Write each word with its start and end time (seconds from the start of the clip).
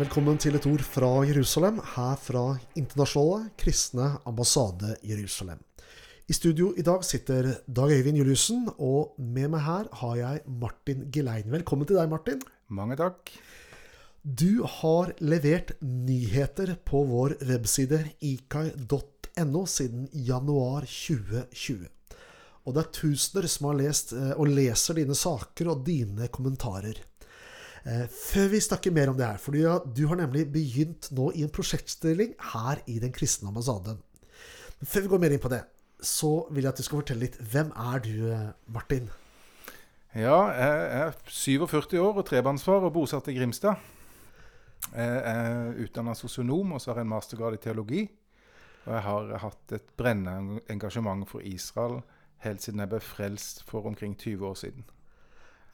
velkommen 0.00 0.38
til 0.40 0.56
et 0.58 0.64
ord 0.66 0.82
fra 0.82 1.08
Jerusalem, 1.22 1.76
her 1.94 2.16
fra 2.18 2.40
Internasjonale 2.74 3.52
kristne 3.60 4.08
ambassade 4.26 4.96
Jerusalem. 5.06 5.60
I 6.26 6.34
studio 6.34 6.72
i 6.74 6.82
dag 6.82 7.04
sitter 7.06 7.50
Dag 7.70 7.92
Øyvind 7.94 8.18
Juliussen, 8.18 8.64
og 8.74 9.14
med 9.18 9.52
meg 9.52 9.62
her 9.62 9.86
har 10.00 10.16
jeg 10.18 10.42
Martin 10.48 11.06
Gilein. 11.14 11.46
Velkommen 11.52 11.86
til 11.86 12.00
deg, 12.00 12.10
Martin. 12.10 12.42
Mange 12.74 12.98
takk. 12.98 13.30
Du 14.24 14.64
har 14.80 15.14
levert 15.22 15.76
nyheter 15.84 16.74
på 16.82 17.04
vår 17.12 17.36
webside 17.46 18.02
ikai.no 18.18 19.64
siden 19.70 20.08
januar 20.10 20.88
2020. 20.90 21.86
Og 22.64 22.74
det 22.74 22.82
er 22.82 22.94
tusener 22.98 23.46
som 23.46 23.70
har 23.70 23.82
lest 23.84 24.14
eh, 24.16 24.32
og 24.34 24.50
leser 24.50 24.98
dine 24.98 25.14
saker 25.14 25.70
og 25.70 25.86
dine 25.86 26.32
kommentarer. 26.34 26.98
Eh, 27.84 28.06
før 28.08 28.48
vi 28.54 28.62
snakker 28.64 28.94
mer 28.96 29.10
om 29.12 29.16
det 29.18 29.26
her, 29.26 29.40
for 29.40 29.52
du 29.52 30.06
har 30.08 30.16
nemlig 30.16 30.46
begynt 30.52 31.10
nå 31.12 31.28
i 31.36 31.42
en 31.44 31.52
prosjektstilling 31.52 32.32
her 32.54 32.80
i 32.88 32.98
Den 33.02 33.12
kristne 33.12 33.50
ambassaden. 33.50 33.98
Men 34.80 34.88
før 34.88 35.04
vi 35.04 35.12
går 35.12 35.20
mer 35.20 35.34
inn 35.36 35.42
på 35.42 35.52
det, 35.52 35.60
så 36.00 36.46
vil 36.50 36.64
jeg 36.64 36.72
at 36.72 36.80
du 36.80 36.86
skal 36.86 37.02
fortelle 37.02 37.26
litt. 37.26 37.36
Hvem 37.36 37.72
er 37.76 38.00
du, 38.04 38.14
eh, 38.32 38.48
Martin? 38.72 39.10
Ja, 40.14 40.38
jeg 40.54 40.80
er 41.02 41.12
47 41.26 41.98
år 42.00 42.22
og 42.22 42.26
trebarnsfar 42.26 42.86
og 42.86 42.92
bosatt 42.94 43.28
i 43.28 43.36
Grimstad. 43.36 43.76
Jeg 44.94 45.22
er 45.26 45.74
utdanna 45.84 46.14
sosionom, 46.14 46.72
og 46.72 46.80
så 46.80 46.92
har 46.92 47.00
jeg 47.00 47.08
en 47.08 47.14
mastergrad 47.16 47.56
i 47.56 47.62
teologi. 47.62 48.02
Og 48.86 48.92
jeg 48.92 49.02
har 49.02 49.38
hatt 49.42 49.72
et 49.72 49.86
brennende 49.96 50.60
engasjement 50.70 51.26
for 51.28 51.40
Israel 51.40 52.02
helt 52.44 52.62
siden 52.62 52.80
jeg 52.80 52.92
ble 52.92 53.00
frelst 53.00 53.64
for 53.68 53.88
omkring 53.88 54.14
20 54.16 54.46
år 54.46 54.54
siden. 54.60 54.84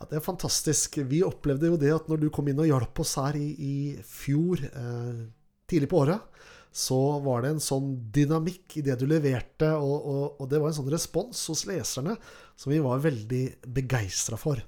Ja, 0.01 0.07
Det 0.09 0.17
er 0.17 0.25
fantastisk. 0.25 0.99
Vi 1.05 1.23
opplevde 1.27 1.69
jo 1.71 1.77
det 1.81 1.93
at 1.95 2.09
når 2.09 2.23
du 2.23 2.31
kom 2.33 2.49
inn 2.49 2.61
og 2.63 2.69
hjalp 2.71 3.03
oss 3.05 3.17
her 3.21 3.37
i, 3.37 3.51
i 3.53 3.75
fjor, 4.07 4.65
eh, 4.65 5.27
tidlig 5.69 5.91
på 5.91 6.01
året, 6.03 6.25
så 6.73 7.19
var 7.25 7.43
det 7.43 7.51
en 7.55 7.63
sånn 7.63 7.91
dynamikk 8.15 8.79
i 8.79 8.85
det 8.87 8.97
du 9.01 9.07
leverte, 9.11 9.73
og, 9.75 9.97
og, 10.07 10.25
og 10.41 10.49
det 10.51 10.61
var 10.63 10.71
en 10.71 10.79
sånn 10.79 10.93
respons 10.93 11.43
hos 11.51 11.67
leserne 11.67 12.15
som 12.57 12.71
vi 12.71 12.79
var 12.83 13.03
veldig 13.03 13.45
begeistra 13.75 14.39
for. 14.39 14.63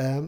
Eh, 0.00 0.22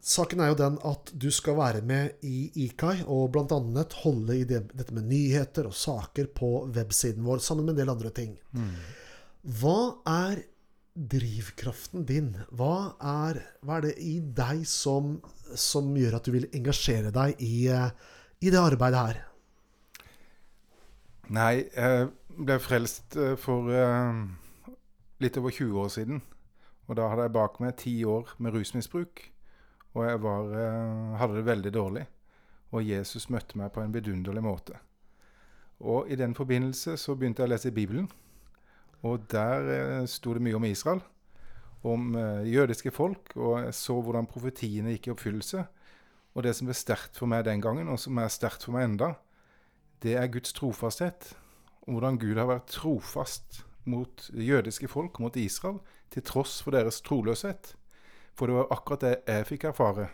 saken 0.00 0.40
er 0.40 0.52
jo 0.52 0.60
den 0.62 0.78
at 0.88 1.12
du 1.12 1.28
skal 1.34 1.58
være 1.58 1.82
med 1.84 2.24
i 2.24 2.48
IKAI 2.64 3.04
og 3.04 3.34
bl.a. 3.36 3.84
holde 4.02 4.38
i 4.38 4.46
det, 4.48 4.62
dette 4.72 4.96
med 4.96 5.10
nyheter 5.12 5.68
og 5.68 5.76
saker 5.76 6.32
på 6.36 6.52
websiden 6.72 7.26
vår, 7.28 7.44
sammen 7.44 7.68
med 7.68 7.76
en 7.76 7.82
del 7.82 7.92
andre 7.92 8.14
ting. 8.16 8.38
Mm. 8.56 8.72
Hva 9.60 9.80
er 10.08 10.40
drivkraften 10.98 12.04
din? 12.08 12.32
Hva 12.50 12.98
er, 12.98 13.40
hva 13.62 13.78
er 13.78 13.88
det 13.88 13.94
i 14.02 14.18
deg 14.20 14.64
som, 14.68 15.18
som, 15.54 15.92
gjør 15.96 16.18
at 16.18 16.26
du 16.26 16.34
vil 16.34 16.48
engasjere 16.56 17.12
deg 17.14 17.38
i, 17.44 17.68
i 17.68 18.52
det 18.52 18.60
arbeidet 18.60 19.04
her? 19.06 19.22
Nei, 21.34 21.52
jeg 21.70 22.10
ble 22.38 22.58
frelst 22.62 23.18
eh, 23.20 23.34
for 23.36 23.68
uh, 23.68 24.22
litt 25.20 25.36
over 25.40 25.52
20 25.52 25.80
år 25.84 25.90
siden. 25.92 26.22
Og 26.88 26.96
da 26.96 27.10
hadde 27.12 27.26
jeg 27.28 27.36
bak 27.36 27.58
meg 27.60 27.76
ti 27.80 27.94
år 28.08 28.32
med 28.40 28.56
rusmisbruk. 28.56 29.26
Og 29.96 30.04
jeg 30.06 30.20
var, 30.22 30.52
hadde 31.20 31.36
det 31.36 31.48
veldig 31.48 31.72
dårlig. 31.74 32.04
Og 32.72 32.84
Jesus 32.84 33.28
møtte 33.32 33.58
meg 33.60 33.72
på 33.74 33.82
en 33.82 33.92
vidunderlig 33.92 34.44
måte. 34.44 34.78
Og 35.80 36.08
i 36.10 36.16
den 36.16 36.34
forbindelse 36.34 36.96
så 36.96 37.14
begynte 37.14 37.42
jeg 37.42 37.50
å 37.50 37.52
lese 37.52 37.74
Bibelen. 37.74 38.08
Og 39.06 39.28
der 39.30 40.02
uh, 40.02 40.08
sto 40.10 40.34
det 40.34 40.42
mye 40.42 40.58
om 40.58 40.66
Israel. 40.68 41.02
Om 41.86 42.14
uh, 42.16 42.46
jødiske 42.46 42.90
folk. 42.90 43.34
Og 43.36 43.60
jeg 43.64 43.74
så 43.76 43.98
hvordan 44.02 44.26
profetiene 44.30 44.94
gikk 44.96 45.08
i 45.08 45.14
oppfyllelse. 45.14 45.64
Og 46.34 46.44
det 46.46 46.54
som 46.56 46.68
ble 46.68 46.76
sterkt 46.76 47.18
for 47.18 47.30
meg 47.30 47.46
den 47.48 47.62
gangen, 47.62 47.88
og 47.90 47.98
som 47.98 48.18
er 48.20 48.30
sterkt 48.30 48.66
for 48.66 48.76
meg 48.76 48.86
enda, 48.86 49.14
det 50.04 50.14
er 50.20 50.30
Guds 50.30 50.52
trofasthet. 50.54 51.32
Og 51.86 51.96
hvordan 51.96 52.18
Gud 52.20 52.38
har 52.38 52.50
vært 52.50 52.70
trofast 52.70 53.62
mot 53.88 54.28
jødiske 54.34 54.88
folk, 54.92 55.18
mot 55.18 55.36
Israel, 55.36 55.80
til 56.12 56.22
tross 56.22 56.60
for 56.62 56.76
deres 56.76 57.00
troløshet. 57.02 57.74
For 58.38 58.46
det 58.46 58.58
var 58.58 58.72
akkurat 58.74 59.02
det 59.02 59.14
jeg 59.26 59.48
fikk 59.48 59.66
erfare. 59.72 60.08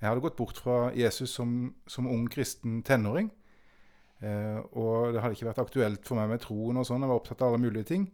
Jeg 0.00 0.08
hadde 0.08 0.24
gått 0.24 0.38
bort 0.38 0.58
fra 0.58 0.90
Jesus 0.96 1.34
som, 1.36 1.74
som 1.86 2.08
ung 2.10 2.24
kristen 2.30 2.80
tenåring. 2.86 3.30
Eh, 4.22 4.58
og 4.78 5.12
det 5.12 5.22
hadde 5.22 5.34
ikke 5.34 5.48
vært 5.48 5.62
aktuelt 5.64 6.06
for 6.06 6.20
meg 6.20 6.30
med 6.30 6.42
troen 6.44 6.78
og 6.78 6.86
sånn. 6.86 7.02
Jeg 7.02 7.10
var 7.10 7.20
opptatt 7.20 7.42
av 7.42 7.52
alle 7.52 7.62
mulige 7.64 7.88
ting. 7.90 8.06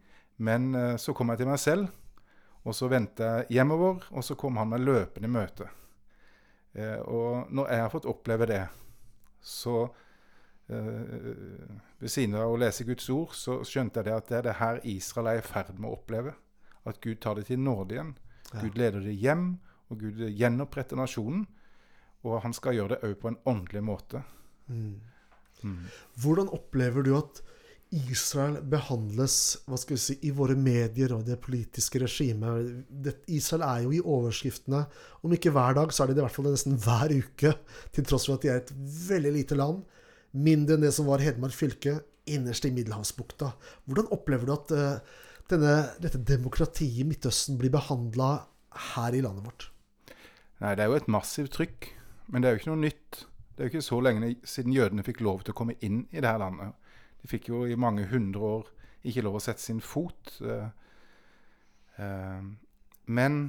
Men 0.44 0.70
eh, 0.78 0.96
så 1.00 1.12
kom 1.16 1.32
jeg 1.32 1.42
til 1.42 1.50
meg 1.50 1.60
selv, 1.60 1.88
og 2.64 2.76
så 2.76 2.88
vendte 2.91 3.26
jeg 3.26 3.58
hjemover, 3.58 4.04
og 4.14 4.24
så 4.24 4.36
kom 4.38 4.58
han 4.60 4.70
meg 4.72 4.84
løpende 4.86 5.28
i 5.28 5.34
møte. 5.34 5.70
Eh, 6.78 7.00
og 7.04 7.50
når 7.52 7.72
jeg 7.74 7.84
har 7.84 7.94
fått 7.94 8.10
oppleve 8.10 8.50
det, 8.50 8.66
så 9.41 9.88
ved 10.68 12.10
siden 12.12 12.34
av 12.36 12.50
å 12.52 12.58
lese 12.60 12.84
Guds 12.84 13.06
ord, 13.08 13.30
så 13.32 13.54
skjønte 13.64 14.02
jeg 14.02 14.04
det 14.04 14.12
at 14.12 14.26
det 14.28 14.34
er 14.36 14.42
det 14.44 14.56
her 14.58 14.80
Israel 14.84 15.30
er 15.30 15.38
i 15.41 15.44
ferd 15.47 15.70
med 15.78 15.88
å 15.88 15.94
oppleve. 15.94 16.34
At 16.84 16.98
Gud 17.00 17.22
tar 17.24 17.38
det 17.38 17.47
til 17.48 17.62
nåde 17.62 17.97
igjen. 17.97 18.10
Ja. 18.50 18.60
Gud 18.60 18.76
leder 18.76 19.06
det 19.06 19.14
hjem, 19.16 19.47
og 19.88 20.02
Gud 20.02 20.20
gjenoppretter 20.28 21.00
nasjonen. 21.00 21.47
Og 22.28 22.42
han 22.44 22.52
skal 22.52 22.76
gjøre 22.76 22.98
det 22.98 23.08
òg 23.08 23.16
på 23.22 23.32
en 23.32 23.41
åndelig 23.48 23.82
måte. 23.88 24.20
Mm. 24.68 25.00
Hvordan 26.22 26.50
opplever 26.54 27.06
du 27.06 27.14
at 27.19 27.42
Israel 27.88 28.58
behandles 28.69 29.34
hva 29.64 29.78
skal 29.80 29.96
vi 29.96 30.02
si, 30.02 30.16
i 30.28 30.32
våre 30.36 30.52
medier 30.60 31.14
og 31.16 31.24
det 31.24 31.38
politiske 31.41 32.02
regimet? 32.02 33.22
Israel 33.32 33.64
er 33.64 33.86
jo 33.86 33.94
i 33.97 34.02
overskriftene, 34.02 34.82
om 35.24 35.32
ikke 35.32 35.52
hver 35.56 35.78
dag, 35.78 35.92
så 35.92 36.04
er 36.04 36.12
det 36.12 36.20
i 36.20 36.26
hvert 36.26 36.36
fall 36.36 36.50
nesten 36.50 36.76
hver 36.84 37.14
uke. 37.16 37.54
Til 37.97 38.08
tross 38.08 38.28
for 38.28 38.36
at 38.36 38.44
de 38.44 38.52
er 38.52 38.60
et 38.60 38.74
veldig 39.08 39.32
lite 39.38 39.58
land 39.58 39.80
mindre 40.36 40.76
enn 40.76 40.84
det 40.84 40.92
som 40.94 41.08
var 41.08 41.24
Hedmark 41.24 41.56
fylke, 41.56 41.98
innerst 42.28 42.66
i 42.68 42.72
Middelhavsbukta. 42.74 43.54
Hvordan 43.88 44.10
opplever 44.12 44.48
du 44.48 44.52
at 44.52 44.74
uh, 44.76 45.22
denne, 45.48 45.74
dette 46.02 46.20
demokratiet 46.28 47.00
i 47.00 47.08
Midtøsten 47.08 47.56
blir 47.60 47.72
behandla 47.72 48.34
her 48.92 49.16
i 49.16 49.22
landet 49.24 49.47
vårt? 49.48 49.70
Nei, 50.60 50.74
Det 50.74 50.84
er 50.84 50.92
jo 50.92 50.98
et 51.00 51.08
massivt 51.08 51.54
trykk. 51.56 51.92
Men 52.28 52.44
det 52.44 52.48
er 52.48 52.54
jo 52.54 52.60
ikke 52.60 52.72
noe 52.74 52.82
nytt. 52.82 53.22
Det 53.58 53.64
er 53.64 53.66
jo 53.66 53.72
ikke 53.72 53.88
så 53.88 53.96
lenge 54.06 54.28
siden 54.46 54.70
jødene 54.70 55.02
fikk 55.02 55.24
lov 55.26 55.41
til 55.42 55.50
å 55.50 55.58
komme 55.58 55.74
inn 55.82 56.04
i 56.12 56.20
det 56.22 56.30
her 56.30 56.38
landet. 56.38 56.76
De 57.19 57.26
fikk 57.26 57.48
jo 57.50 57.64
i 57.66 57.74
mange 57.74 58.04
hundre 58.06 58.50
år 58.54 58.69
ikke 59.02 59.24
lov 59.26 59.41
å 59.41 59.42
sette 59.42 59.64
sin 59.64 59.80
fot. 59.82 60.30
Uh, 60.38 60.69
uh, 61.98 62.44
men 63.10 63.41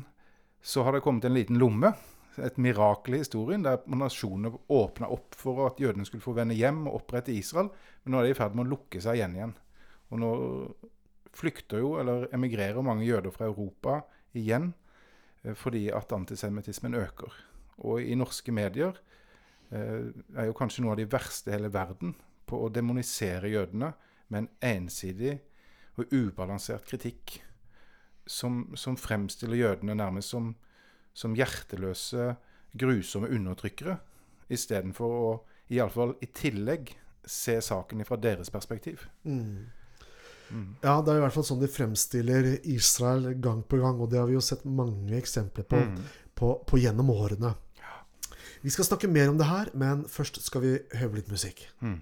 så 0.66 0.82
har 0.88 0.98
det 0.98 1.04
kommet 1.06 1.30
en 1.30 1.38
liten 1.38 1.62
lomme 1.62 1.94
et 2.42 2.58
mirakel 2.58 3.20
i 3.20 3.22
historien, 3.22 3.62
der 3.62 3.84
nasjonene 3.86 4.54
åpna 4.74 5.10
opp 5.14 5.38
for 5.38 5.68
at 5.68 5.80
jødene 5.82 6.08
skulle 6.08 6.26
få 6.26 6.34
vende 6.38 6.58
hjem 6.58 6.88
og 6.88 7.04
opprette 7.04 7.36
Israel. 7.36 7.70
Men 8.02 8.16
nå 8.16 8.22
er 8.22 8.30
de 8.30 8.34
i 8.34 8.40
ferd 8.40 8.58
med 8.58 8.66
å 8.66 8.72
lukke 8.74 9.02
seg 9.04 9.20
igjen 9.20 9.38
igjen. 9.38 9.56
Og 10.10 10.24
nå 10.24 10.32
flykter 11.38 11.84
jo, 11.84 11.94
eller 12.02 12.26
emigrerer 12.34 12.82
mange 12.82 13.06
jøder 13.06 13.34
fra 13.36 13.46
Europa 13.52 14.00
igjen 14.38 14.72
eh, 15.44 15.54
fordi 15.54 15.90
at 15.94 16.16
antisemittismen 16.16 16.98
øker. 16.98 17.36
Og 17.86 18.02
i 18.02 18.18
norske 18.18 18.54
medier 18.56 18.96
eh, 18.96 19.09
er 19.72 20.48
jo 20.48 20.56
kanskje 20.58 20.82
noe 20.82 20.96
av 20.96 21.02
de 21.02 21.10
verste 21.10 21.52
i 21.52 21.54
hele 21.54 21.70
verden 21.74 22.16
på 22.50 22.58
å 22.64 22.72
demonisere 22.74 23.52
jødene 23.52 23.92
med 24.30 24.40
en 24.42 24.50
ensidig 24.76 25.36
og 26.00 26.10
ubalansert 26.14 26.88
kritikk 26.90 27.36
som, 28.30 28.64
som 28.78 28.98
fremstiller 28.98 29.62
jødene 29.62 29.98
nærmest 29.98 30.34
som 30.34 30.54
som 31.20 31.36
hjerteløse, 31.38 32.36
grusomme 32.80 33.30
undertrykkere, 33.34 33.98
istedenfor 34.50 35.16
å 35.16 35.34
iallfall 35.74 36.16
i 36.24 36.30
tillegg 36.34 36.94
se 37.30 37.60
saken 37.62 38.06
fra 38.08 38.18
deres 38.22 38.50
perspektiv. 38.54 39.06
Mm. 39.24 39.68
Mm. 40.50 40.70
Ja, 40.82 40.96
det 41.06 41.14
er 41.14 41.20
i 41.20 41.24
hvert 41.26 41.36
fall 41.36 41.46
sånn 41.46 41.62
de 41.62 41.70
fremstiller 41.70 42.48
Israel 42.72 43.34
gang 43.42 43.62
på 43.70 43.82
gang, 43.82 44.00
og 44.02 44.10
det 44.10 44.22
har 44.22 44.30
vi 44.30 44.38
jo 44.38 44.46
sett 44.46 44.66
mange 44.66 45.18
eksempler 45.20 45.68
på, 45.70 45.82
mm. 45.92 46.00
på, 46.40 46.54
på 46.66 46.80
gjennom 46.82 47.12
årene. 47.14 47.54
Vi 48.62 48.70
skal 48.74 48.86
snakke 48.86 49.08
mer 49.08 49.30
om 49.32 49.38
det 49.40 49.48
her, 49.48 49.72
men 49.74 50.06
først 50.12 50.42
skal 50.44 50.64
vi 50.66 50.78
høre 51.00 51.16
litt 51.22 51.32
musikk. 51.32 51.64
Mm. 51.80 52.02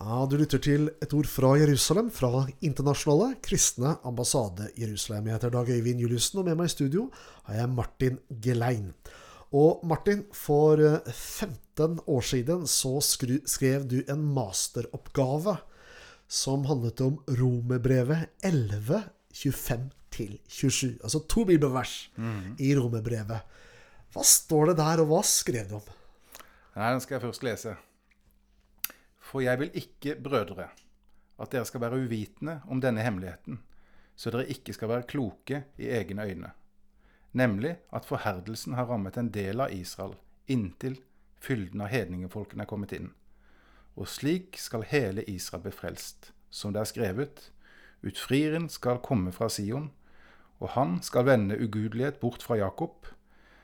Ja, 0.00 0.24
Du 0.24 0.38
lytter 0.40 0.56
til 0.64 0.86
et 1.04 1.12
ord 1.12 1.26
fra 1.28 1.50
Jerusalem, 1.60 2.06
fra 2.08 2.46
Internasjonale 2.64 3.34
kristne 3.44 3.98
ambassade 4.08 4.70
Jerusalem. 4.72 5.26
Jeg 5.28 5.36
heter 5.36 5.50
Dag 5.52 5.68
Øyvind 5.68 6.00
Juliussen, 6.00 6.38
og 6.40 6.46
med 6.46 6.56
meg 6.56 6.70
i 6.70 6.72
studio 6.72 7.10
har 7.44 7.58
jeg 7.58 7.68
Martin 7.68 8.16
Gelein. 8.40 8.94
Og 9.52 9.82
Martin, 9.84 10.22
for 10.32 10.80
15 11.12 11.98
år 12.08 12.24
siden 12.24 12.64
så 12.64 12.94
skrev 13.04 13.84
du 13.84 13.98
en 14.08 14.24
masteroppgave 14.24 15.58
som 16.26 16.64
handlet 16.64 17.04
om 17.04 17.20
Romerbrevet 17.28 18.32
11, 18.42 19.02
25-27. 19.36 20.96
Altså 21.04 21.20
to 21.28 21.44
bibelvers 21.44 22.08
mm. 22.16 22.56
i 22.56 22.72
Romerbrevet. 22.72 23.44
Hva 24.16 24.24
står 24.24 24.72
det 24.72 24.78
der, 24.80 25.04
og 25.04 25.12
hva 25.12 25.22
skrev 25.28 25.68
du 25.68 25.76
om? 25.82 25.94
Nei, 26.72 26.88
Den 26.88 27.04
skal 27.04 27.18
jeg 27.18 27.26
først 27.28 27.44
lese. 27.44 27.76
For 29.30 29.44
jeg 29.44 29.60
vil 29.60 29.70
ikke, 29.78 30.16
brødre, 30.18 30.68
at 31.40 31.52
dere 31.52 31.68
skal 31.68 31.84
være 31.84 32.00
uvitende 32.02 32.60
om 32.66 32.80
denne 32.82 33.04
hemmeligheten, 33.06 33.60
så 34.18 34.32
dere 34.34 34.50
ikke 34.50 34.74
skal 34.74 34.90
være 34.90 35.06
kloke 35.08 35.62
i 35.78 35.86
egne 35.94 36.26
øyne, 36.26 36.50
nemlig 37.32 37.76
at 37.94 38.08
forherdelsen 38.08 38.74
har 38.74 38.90
rammet 38.90 39.16
en 39.16 39.30
del 39.30 39.62
av 39.62 39.72
Israel 39.72 40.18
inntil 40.50 40.98
fylden 41.40 41.80
av 41.84 41.92
hedningefolkene 41.92 42.64
er 42.64 42.70
kommet 42.70 42.92
inn. 42.96 43.12
Og 43.96 44.08
slik 44.10 44.58
skal 44.60 44.86
hele 44.90 45.24
Israel 45.30 45.64
bli 45.64 45.72
frelst, 45.74 46.32
som 46.50 46.74
det 46.74 46.82
er 46.82 46.90
skrevet, 46.90 47.46
utfrieren 48.06 48.68
skal 48.72 49.02
komme 49.04 49.32
fra 49.32 49.48
Sion, 49.52 49.90
og 50.60 50.74
han 50.76 50.98
skal 51.04 51.26
vende 51.28 51.58
ugudelighet 51.60 52.20
bort 52.20 52.44
fra 52.44 52.58
Jakob, 52.60 53.08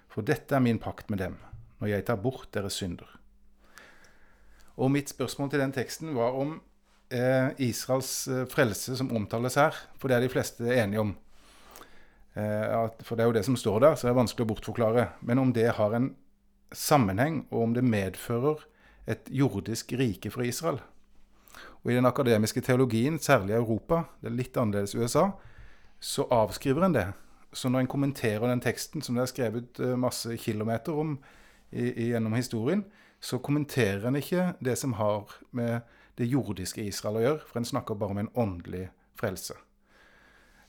for 0.09 0.25
dette 0.25 0.57
er 0.57 0.65
min 0.65 0.81
pakt 0.81 1.11
med 1.13 1.21
dem, 1.21 1.37
når 1.81 1.93
jeg 1.93 2.07
tar 2.09 2.23
bort 2.23 2.49
deres 2.57 2.79
synder. 2.81 3.09
Og 4.77 4.93
mitt 4.93 5.11
spørsmål 5.11 5.51
til 5.51 5.63
den 5.63 5.73
teksten 5.73 6.15
var 6.17 6.37
om 6.37 6.59
eh, 7.11 7.55
Israels 7.65 8.29
eh, 8.29 8.45
frelse 8.51 8.97
som 8.99 9.13
omtales 9.17 9.57
her. 9.57 9.77
For 10.01 10.09
det 10.09 10.19
er 10.19 10.27
de 10.27 10.33
fleste 10.33 10.69
enige 10.69 11.01
om. 11.01 11.15
Eh, 12.37 12.67
at, 12.85 13.01
for 13.03 13.17
det 13.17 13.25
er 13.25 13.31
jo 13.31 13.37
det 13.39 13.45
som 13.49 13.57
står 13.57 13.81
der, 13.81 13.95
så 13.97 14.07
det 14.07 14.13
er 14.13 14.21
vanskelig 14.21 14.45
å 14.45 14.51
bortforklare. 14.53 15.09
Men 15.25 15.41
om 15.41 15.53
det 15.57 15.71
har 15.79 15.97
en 15.97 16.11
sammenheng, 16.77 17.47
og 17.51 17.63
om 17.63 17.77
det 17.77 17.87
medfører 17.87 18.67
et 19.09 19.31
jordisk 19.31 19.95
rike 19.97 20.31
for 20.35 20.45
Israel. 20.45 20.83
Og 21.85 21.93
I 21.93 21.97
den 21.97 22.09
akademiske 22.09 22.61
teologien, 22.61 23.19
særlig 23.23 23.55
i 23.55 23.61
Europa, 23.61 24.03
det 24.21 24.33
er 24.33 24.41
litt 24.41 24.57
annerledes 24.59 24.97
USA, 24.99 25.31
så 26.03 26.27
avskriver 26.35 26.85
en 26.85 26.97
det. 26.97 27.07
Så 27.55 27.71
når 27.71 27.85
en 27.85 27.91
kommenterer 27.95 28.49
den 28.51 28.61
teksten, 28.61 29.03
som 29.03 29.17
det 29.17 29.23
er 29.25 29.33
skrevet 29.33 29.81
eh, 29.81 29.97
masse 29.97 30.37
kilometer 30.43 30.93
om 30.93 31.17
i, 31.71 31.87
i, 31.87 32.09
gjennom 32.11 32.35
historien, 32.37 32.85
så 33.21 33.39
kommenterer 33.43 34.07
en 34.07 34.19
ikke 34.19 34.53
det 34.65 34.77
som 34.79 34.97
har 35.01 35.31
med 35.57 35.81
det 36.17 36.29
jordiske 36.31 36.85
Israel 36.85 37.19
å 37.21 37.25
gjøre, 37.25 37.47
for 37.49 37.61
en 37.61 37.69
snakker 37.69 37.99
bare 37.99 38.15
om 38.15 38.23
en 38.23 38.33
åndelig 38.39 38.87
frelse. 39.19 39.57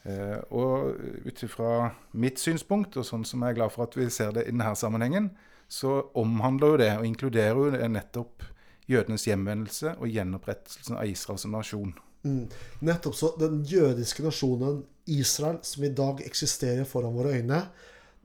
Eh, 0.08 0.40
og 0.56 0.96
ut 1.28 1.44
ifra 1.44 1.92
mitt 2.16 2.40
synspunkt, 2.40 2.98
og 2.98 3.08
sånn 3.08 3.26
som 3.28 3.44
jeg 3.44 3.56
er 3.56 3.60
glad 3.60 3.74
for 3.76 3.88
at 3.88 3.96
vi 3.98 4.10
ser 4.14 4.34
det 4.36 4.48
i 4.48 4.54
denne 4.54 4.74
sammenhengen, 4.80 5.32
så 5.68 6.00
omhandler 6.16 6.74
jo 6.74 6.82
det, 6.82 6.92
og 7.00 7.08
inkluderer 7.08 7.60
jo 7.60 7.72
det 7.76 7.90
nettopp 7.92 8.46
jødenes 8.88 9.28
hjemvendelse 9.28 9.98
og 9.98 10.12
gjenopprettelsen 10.12 10.96
av 11.00 11.12
Israel 11.12 11.40
som 11.42 11.56
nasjon. 11.56 11.92
Mm. 12.28 12.48
Nettopp 12.88 13.16
så 13.16 13.34
Den 13.40 13.62
jødiske 13.68 14.24
nasjonen 14.24 14.82
Israel, 15.08 15.60
som 15.64 15.84
i 15.84 15.94
dag 15.96 16.24
eksisterer 16.26 16.88
foran 16.88 17.16
våre 17.16 17.38
øyne, 17.40 17.62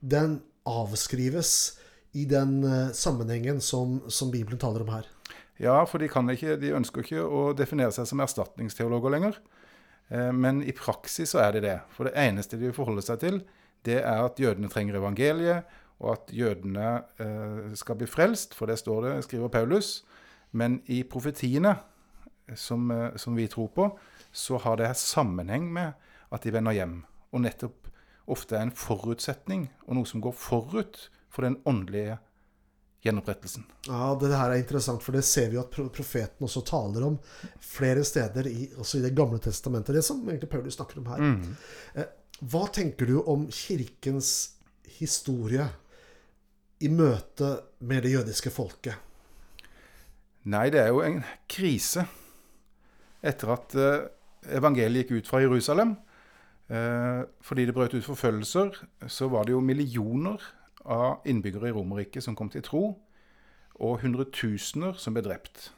den 0.01 0.41
avskrives 0.67 1.79
i 2.13 2.27
den 2.29 2.61
uh, 2.65 2.93
sammenhengen 2.93 3.61
som, 3.65 4.01
som, 4.13 4.31
Bibelen 4.31 4.61
taler 4.61 4.85
om 4.85 4.93
her. 4.93 5.09
Ja, 5.63 5.79
for 5.89 6.03
de, 6.03 6.11
ikke, 6.11 6.57
de, 6.61 6.75
ønsker 6.77 7.05
ikke 7.05 7.25
å 7.25 7.53
definere 7.57 7.93
seg 7.95 8.09
som 8.11 8.21
erstatningsteologer 8.25 9.15
lenger. 9.15 9.39
Eh, 10.13 10.33
men 10.33 10.63
i 10.63 10.75
praksis 10.77 11.33
så 11.33 11.43
er 11.45 11.57
de 11.57 11.65
det. 11.65 11.77
For 11.97 12.09
det 12.09 12.17
eneste 12.21 12.59
de 12.61 12.73
forholder 12.75 13.07
seg 13.07 13.23
til, 13.23 13.39
det 13.87 14.01
er 14.03 14.25
at 14.25 14.41
jødene 14.41 14.71
trenger 14.73 14.99
evangeliet, 15.01 15.79
og 16.03 16.17
at 16.17 16.33
jødene 16.35 16.89
eh, 17.23 17.73
skal 17.79 17.99
bli 18.01 18.09
frelst, 18.11 18.57
for 18.59 18.71
det 18.71 18.81
står 18.81 19.07
det, 19.07 19.15
skriver 19.29 19.53
Paulus. 19.53 20.03
Men 20.53 20.81
i 20.91 21.03
profetiene, 21.07 21.77
som, 22.59 22.91
eh, 22.91 23.15
som 23.17 23.39
vi 23.39 23.47
tror 23.51 23.71
på, 23.75 23.89
så 24.33 24.59
har 24.59 24.81
det 24.81 24.97
sammenheng 24.99 25.71
med 25.73 25.93
at 26.33 26.43
de 26.45 26.53
vender 26.53 26.77
hjem. 26.77 27.03
Og 27.33 27.45
nettopp 27.47 27.89
ofte 28.33 28.57
er 28.57 28.67
en 28.67 28.75
forutsetning, 28.75 29.69
og 29.87 29.97
noe 29.99 30.09
som 30.09 30.23
går 30.25 30.35
forut 30.37 31.07
for 31.33 31.47
den 31.47 31.59
åndelige 31.69 32.19
gjenopprettelsen. 33.03 33.65
Ja, 33.89 34.15
Det 34.21 34.31
her 34.37 34.51
er 34.51 34.61
interessant, 34.61 35.03
for 35.03 35.17
det 35.17 35.25
ser 35.27 35.51
vi 35.51 35.59
at 35.59 35.71
profeten 35.71 36.47
også 36.47 36.63
taler 36.67 37.07
om 37.07 37.19
flere 37.61 38.05
steder, 38.07 38.47
i, 38.47 38.71
også 38.79 39.01
i 39.01 39.03
Det 39.03 39.15
gamle 39.17 39.39
testamentet. 39.43 39.95
Det 39.95 40.05
som 40.05 40.23
egentlig 40.29 40.51
Paulus 40.51 40.79
snakker 40.79 40.99
om 40.99 41.07
her. 41.11 41.19
Mm. 41.19 41.57
Eh, 41.95 42.07
hva 42.43 42.67
tenker 42.71 43.07
du 43.07 43.21
om 43.21 43.49
kirkens 43.51 44.55
historie 44.99 45.67
i 46.83 46.89
møte 46.89 47.57
med 47.81 48.03
det 48.03 48.15
jødiske 48.15 48.51
folket? 48.51 48.95
Nei, 50.45 50.71
det 50.71 50.81
er 50.83 50.89
jo 50.91 51.03
en 51.03 51.23
krise. 51.51 52.07
Etter 53.23 53.53
at 53.55 53.75
eh, 53.79 54.09
evangeliet 54.59 55.11
gikk 55.11 55.23
ut 55.23 55.31
fra 55.31 55.43
Jerusalem, 55.43 55.97
eh, 56.71 57.23
fordi 57.43 57.67
det 57.67 57.75
brøt 57.75 57.95
ut 57.95 58.07
forfølgelser, 58.07 58.75
så 59.07 59.29
var 59.31 59.47
det 59.47 59.55
jo 59.55 59.63
millioner 59.63 60.43
av 60.85 61.27
innbyggere 61.29 61.71
i 61.71 61.75
Romerriket 61.77 62.25
som 62.25 62.37
kom 62.39 62.51
til 62.53 62.65
tro, 62.67 62.85
og 63.83 64.03
hundretusener 64.03 64.99
som 64.99 65.17
ble 65.17 65.25
drept. 65.27 65.71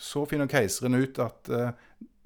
Så 0.00 0.24
finner 0.28 0.48
keiseren 0.48 0.96
ut 0.96 1.18
at 1.20 1.48
eh, 1.52 1.72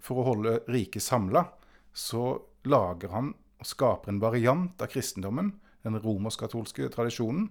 for 0.04 0.20
å 0.20 0.26
holde 0.28 0.58
riket 0.70 1.02
samla, 1.02 1.46
så 1.94 2.36
lager 2.68 3.14
han 3.14 3.32
og 3.60 3.68
skaper 3.68 4.12
en 4.12 4.20
variant 4.22 4.82
av 4.82 4.90
kristendommen, 4.92 5.54
den 5.84 5.98
romersk-katolske 6.00 6.88
tradisjonen, 6.92 7.48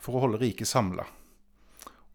for 0.00 0.16
å 0.16 0.24
holde 0.26 0.40
riket 0.42 0.68
samla. 0.68 1.04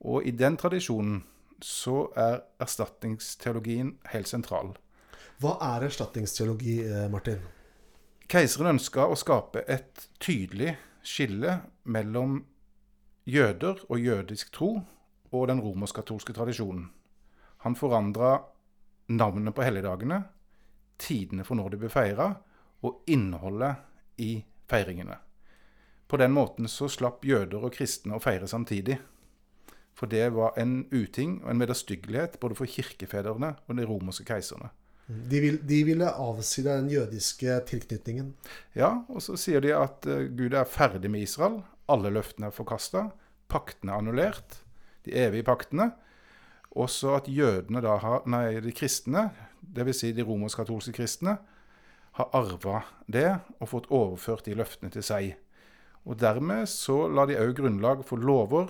Og 0.06 0.26
i 0.28 0.34
den 0.36 0.58
tradisjonen 0.60 1.24
så 1.64 2.08
er 2.18 2.42
erstatningsteologien 2.64 3.96
helt 4.14 4.30
sentral. 4.30 4.74
Hva 5.40 5.56
er 5.64 5.88
erstatningsteologi, 5.88 6.82
eh, 6.88 7.08
Martin? 7.12 7.40
Keiseren 8.30 8.76
ønska 8.76 9.08
å 9.08 9.18
skape 9.18 9.64
et 9.68 10.08
tydelig 10.20 10.76
skille 11.10 11.60
mellom 11.90 12.44
jøder 13.30 13.82
og 13.90 14.02
jødisk 14.02 14.52
tro 14.54 14.72
og 15.32 15.48
den 15.50 15.62
romersk-katolske 15.62 16.34
tradisjonen. 16.34 16.90
Han 17.66 17.76
forandra 17.76 18.38
navnet 19.10 19.56
på 19.56 19.66
helligdagene, 19.66 20.24
tidene 21.02 21.46
for 21.46 21.60
når 21.60 21.74
de 21.74 21.82
ble 21.82 21.90
feira, 21.94 22.30
og 22.86 23.04
innholdet 23.12 23.76
i 24.22 24.40
feiringene. 24.70 25.18
På 26.10 26.18
den 26.18 26.32
måten 26.34 26.70
så 26.72 26.88
slapp 26.90 27.26
jøder 27.28 27.66
og 27.68 27.74
kristne 27.76 28.16
å 28.18 28.24
feire 28.24 28.48
samtidig. 28.50 28.98
For 29.94 30.10
det 30.10 30.30
var 30.34 30.56
en 30.58 30.86
uting 30.94 31.42
og 31.44 31.52
en 31.52 31.62
vederstyggelighet 31.62 32.40
både 32.42 32.56
for 32.58 32.72
kirkefedrene 32.72 33.52
og 33.68 33.78
de 33.78 33.86
romerske 33.86 34.26
keiserne. 34.26 34.72
De, 35.10 35.40
vil, 35.42 35.58
de, 35.66 35.80
ville 35.88 36.06
avsi 36.22 36.62
deg 36.62 36.84
den 36.84 36.92
jødiske 36.94 37.56
tilknytningen. 37.70 38.34
Ja, 38.78 38.92
og 39.10 39.24
så 39.26 39.34
sier 39.42 39.64
de 39.66 39.74
at 39.74 40.06
uh, 40.06 40.28
Gud 40.38 40.54
er 40.54 40.70
ferdig 40.70 41.10
med 41.10 41.26
Israel. 41.26 41.64
Alle 41.90 42.12
løftene 42.14 42.52
er 42.52 42.56
forkasta. 42.56 43.08
Paktene 43.50 43.96
er 43.96 44.04
annullert. 44.04 44.60
De 45.08 45.16
evige 45.18 45.48
paktene. 45.48 45.92
Også 46.78 47.16
at 47.18 47.30
jødene 47.32 47.82
da 47.82 47.96
har, 48.04 48.22
nei, 48.30 48.60
de 48.62 48.74
kristne, 48.76 49.32
dvs. 49.66 50.04
Si 50.04 50.12
de 50.14 50.26
romersk-katolske 50.26 50.94
kristne, 51.00 51.40
har 52.20 52.30
arva 52.36 52.84
det 53.08 53.40
og 53.60 53.72
fått 53.72 53.90
overført 53.90 54.46
de 54.46 54.58
løftene 54.60 54.92
til 54.94 55.06
seg. 55.06 55.32
Og 56.06 56.20
Dermed 56.22 56.70
så 56.70 57.08
la 57.10 57.26
de 57.30 57.38
òg 57.40 57.56
grunnlag 57.58 58.06
for 58.06 58.22
lover 58.22 58.70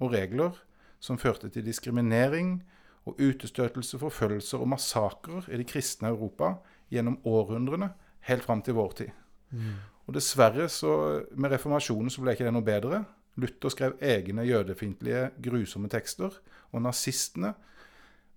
og 0.00 0.12
regler 0.12 0.56
som 1.02 1.20
førte 1.20 1.50
til 1.52 1.64
diskriminering 1.66 2.60
og 3.06 3.20
utestøtelse, 3.22 4.00
forfølgelser 4.02 4.62
og 4.62 4.70
massakrer 4.72 5.46
i 5.52 5.60
det 5.60 5.68
kristne 5.70 6.10
Europa 6.10 6.56
gjennom 6.92 7.20
århundrene, 7.26 7.92
helt 8.26 8.46
fram 8.46 8.62
til 8.66 8.76
vår 8.78 8.96
tid. 8.98 9.12
Mm. 9.54 9.76
Og 10.06 10.14
Dessverre, 10.14 10.68
så 10.70 10.90
med 11.34 11.54
reformasjonen, 11.54 12.10
så 12.10 12.22
ble 12.22 12.34
ikke 12.34 12.46
det 12.46 12.54
noe 12.54 12.66
bedre. 12.66 13.04
Luther 13.38 13.72
skrev 13.72 13.96
egne 14.02 14.46
jødefiendtlige, 14.46 15.30
grusomme 15.42 15.90
tekster. 15.92 16.34
Og 16.74 16.82
nazistene 16.82 17.54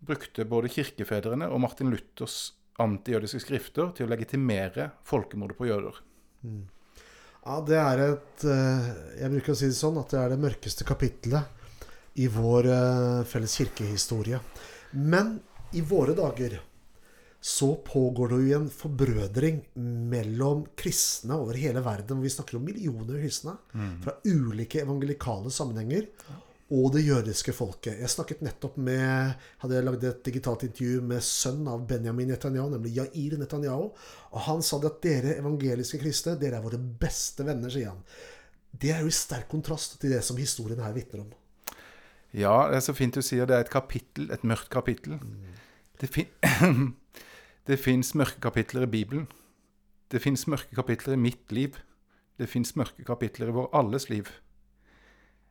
brukte 0.05 0.45
både 0.49 0.71
kirkefedrene 0.73 1.49
og 1.49 1.61
Martin 1.61 1.91
Luthers 1.93 2.55
antijødiske 2.79 3.41
skrifter 3.43 3.93
til 3.95 4.07
å 4.07 4.11
legitimere 4.13 4.91
folkemordet 5.07 5.57
på 5.59 5.67
jøder. 5.69 5.97
Mm. 6.45 6.67
Ja, 7.39 7.57
det 7.65 7.77
er 7.79 8.01
et 8.03 8.43
eh, 8.47 8.87
Jeg 9.21 9.31
bruker 9.33 9.53
å 9.53 9.57
si 9.57 9.69
det 9.71 9.77
sånn 9.77 9.97
at 9.99 10.11
det 10.11 10.19
er 10.19 10.33
det 10.33 10.41
mørkeste 10.43 10.85
kapittelet 10.87 11.58
i 12.19 12.27
vår 12.31 12.67
uh, 12.67 13.23
felles 13.27 13.55
kirkehistorie. 13.61 14.39
Men 14.91 15.37
i 15.77 15.81
våre 15.85 16.15
dager 16.17 16.57
så 17.41 17.75
pågår 17.75 18.29
det 18.29 18.37
jo 18.41 18.57
en 18.57 18.69
forbrødring 18.69 19.61
mellom 20.11 20.65
kristne 20.75 21.37
over 21.39 21.55
hele 21.55 21.79
verden. 21.79 22.21
Vi 22.21 22.29
snakker 22.33 22.57
om 22.57 22.65
millioner 22.67 23.21
kristne 23.21 23.55
mm. 23.71 23.93
fra 24.03 24.17
ulike 24.27 24.81
evangelikale 24.83 25.51
sammenhenger. 25.51 26.09
og 26.69 26.91
det 26.93 27.01
jødiske 27.01 27.53
folket. 27.57 27.95
Jeg 27.97 28.11
snakket 28.13 28.43
nettopp 28.45 28.75
med 28.77 29.31
hadde 29.63 29.79
lagd 29.81 30.03
et 30.05 30.19
digitalt 30.27 30.67
intervju 30.67 30.99
med 31.01 31.23
sønnen 31.25 31.71
av 31.71 31.87
Benjamin 31.89 32.29
Netanyahu, 32.29 32.69
nemlig 32.75 32.91
Yair 32.99 33.39
Netanyahu. 33.41 33.87
Og 34.29 34.43
han 34.45 34.61
sa 34.61 34.77
det 34.77 34.91
at 34.91 34.99
dere 35.01 35.37
evangeliske 35.39 35.97
kristne, 36.03 36.35
dere 36.37 36.59
er 36.59 36.67
våre 36.67 36.77
beste 36.77 37.47
venner, 37.47 37.73
sier 37.73 37.89
han. 37.89 38.03
Det 38.69 38.91
er 38.93 39.01
jo 39.01 39.09
i 39.09 39.17
sterk 39.17 39.49
kontrast 39.49 39.97
til 40.01 40.13
det 40.13 40.21
som 40.27 40.37
historien 40.37 40.83
her 40.83 40.93
vitner 40.93 41.23
om. 41.23 41.33
Ja, 42.33 42.67
det 42.69 42.77
er 42.77 42.85
så 42.85 42.93
fint 42.93 43.17
du 43.17 43.23
sier 43.25 43.47
det 43.49 43.55
er 43.57 43.65
et 43.65 43.73
kapittel, 43.73 44.29
et 44.31 44.43
mørkt 44.45 44.69
kapittel. 44.69 45.17
Det, 46.01 46.09
fin 46.13 46.29
det 47.67 47.79
fins 47.81 48.13
mørke 48.15 48.41
kapitler 48.41 48.85
i 48.85 48.91
Bibelen. 48.91 49.27
Det 50.11 50.21
fins 50.21 50.45
mørke 50.47 50.75
kapitler 50.75 51.17
i 51.17 51.21
mitt 51.21 51.51
liv. 51.51 51.77
Det 52.39 52.49
fins 52.49 52.75
mørke 52.77 53.03
kapitler 53.05 53.49
i 53.49 53.55
vår 53.57 53.69
alles 53.73 54.09
liv. 54.09 54.29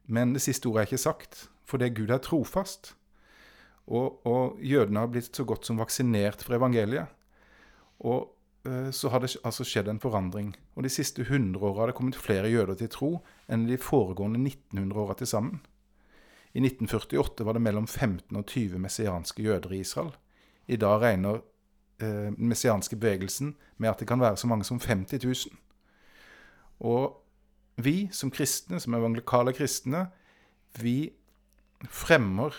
Men 0.07 0.33
det 0.33 0.43
siste 0.43 0.71
ordet 0.71 0.81
er 0.81 0.89
ikke 0.89 1.03
sagt, 1.03 1.49
fordi 1.69 1.91
Gud 1.93 2.11
er 2.15 2.23
trofast. 2.23 2.95
Og, 3.89 4.21
og 4.27 4.59
jødene 4.63 5.03
har 5.03 5.11
blitt 5.13 5.37
så 5.37 5.45
godt 5.45 5.67
som 5.67 5.81
vaksinert 5.81 6.43
for 6.45 6.57
evangeliet. 6.57 7.11
Og 7.99 8.31
øh, 8.65 8.93
så 8.93 9.09
har 9.09 9.19
det 9.25 9.37
altså 9.45 9.67
skjedd 9.67 9.91
en 9.91 10.01
forandring. 10.01 10.55
Og 10.77 10.87
de 10.87 10.93
siste 10.93 11.23
100 11.27 11.59
åra 11.65 11.81
har 11.81 11.93
det 11.93 11.99
kommet 11.99 12.17
flere 12.17 12.51
jøder 12.53 12.79
til 12.79 12.93
tro 12.93 13.11
enn 13.51 13.67
de 13.69 13.81
foregående 13.81 14.41
1900 14.47 15.03
åra 15.03 15.19
til 15.19 15.27
sammen. 15.27 15.61
I 16.55 16.63
1948 16.65 17.45
var 17.45 17.53
det 17.53 17.63
mellom 17.63 17.87
15 17.87 18.37
og 18.37 18.47
20 18.47 18.79
messianske 18.79 19.43
jøder 19.43 19.73
i 19.73 19.81
Israel. 19.81 20.15
I 20.67 20.77
dag 20.77 21.01
regner 21.01 21.41
den 22.01 22.35
eh, 22.35 22.39
messianske 22.39 22.97
bevegelsen 22.97 23.57
med 23.77 23.91
at 23.91 24.01
det 24.01 24.09
kan 24.09 24.21
være 24.21 24.37
så 24.37 24.47
mange 24.47 24.65
som 24.65 24.81
50 24.81 25.25
000. 25.25 25.35
Og 26.81 27.25
vi 27.77 28.09
som 28.13 28.31
kristne, 28.31 28.81
som 28.81 28.95
evangelikale 28.95 29.53
kristne, 29.53 30.07
vi 30.81 31.11
fremmer 31.91 32.55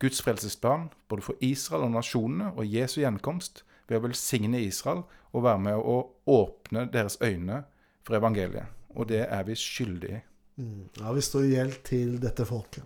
Guds 0.00 0.22
frelsesplan 0.22 0.88
både 1.08 1.22
for 1.22 1.34
Israel 1.40 1.82
og 1.82 1.90
nasjonene 1.90 2.52
og 2.56 2.66
Jesu 2.66 3.00
gjenkomst 3.00 3.64
ved 3.88 3.98
å 3.98 4.06
velsigne 4.06 4.62
Israel 4.62 5.02
og 5.32 5.44
være 5.44 5.62
med 5.66 5.76
å 5.76 5.96
åpne 6.30 6.86
deres 6.92 7.18
øyne 7.22 7.64
for 8.06 8.16
evangeliet. 8.16 8.66
Og 8.90 9.08
det 9.08 9.26
er 9.28 9.44
vi 9.46 9.58
skyldige 9.58 10.20
i. 10.20 10.29
Ja, 10.56 11.12
vi 11.12 11.22
står 11.24 11.46
i 11.46 11.52
gjeld 11.54 11.76
til 11.86 12.16
dette 12.22 12.46
folket. 12.48 12.84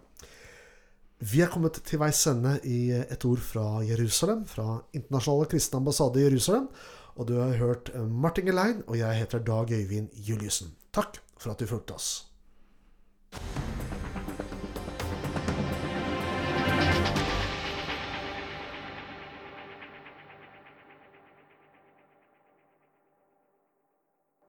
Vi 1.25 1.41
er 1.41 1.49
kommet 1.49 1.79
til 1.87 2.01
veis 2.03 2.21
ende 2.29 2.59
i 2.69 2.91
et 2.93 3.25
ord 3.25 3.41
fra 3.41 3.81
Jerusalem, 3.87 4.45
fra 4.51 4.83
Internasjonale 4.93 5.49
kristne 5.49 5.81
ambassade 5.81 6.21
i 6.21 6.27
Jerusalem. 6.27 6.69
Og 7.15 7.29
du 7.31 7.37
har 7.39 7.57
hørt 7.61 7.93
Martin 8.11 8.51
Gelein, 8.51 8.83
og 8.87 8.99
jeg 8.99 9.23
heter 9.23 9.39
Dag 9.47 9.73
Øyvind 9.73 10.11
Juliussen. 10.15 10.75
Takk 10.93 11.23
for 11.39 11.55
at 11.55 11.63
du 11.63 11.71
fulgte 11.71 11.95
oss. 11.95 12.11